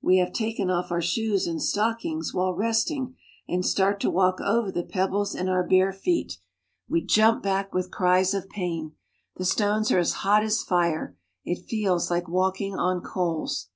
[0.00, 3.16] We have taken off our shoes and stockings while resting,
[3.48, 6.38] and start to walk over the pebbles in our bare feet.
[6.88, 8.92] We jump back with cries of pain.
[9.34, 13.70] The stones are as hot as fire; it feels like walking on coals.